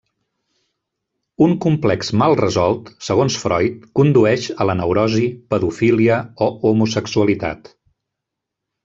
Un 1.47 1.51
complex 1.65 2.07
mal 2.21 2.37
resolt, 2.39 2.89
segons 3.07 3.37
Freud, 3.41 3.83
condueix 3.99 4.47
a 4.65 4.67
la 4.71 4.77
neurosi, 4.79 5.29
pedofília 5.53 6.17
o 6.47 6.49
homosexualitat. 6.71 7.71